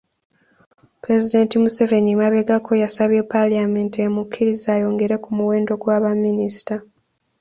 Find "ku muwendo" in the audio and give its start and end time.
5.23-5.73